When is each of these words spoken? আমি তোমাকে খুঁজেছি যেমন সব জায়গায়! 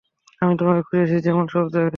আমি 0.41 0.53
তোমাকে 0.59 0.81
খুঁজেছি 0.87 1.17
যেমন 1.27 1.45
সব 1.47 1.65
জায়গায়! 1.67 1.89